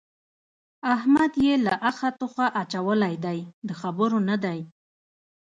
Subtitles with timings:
[0.95, 4.59] احمد يې له اخه توخه اچولی دی؛ د خبرو نه دی.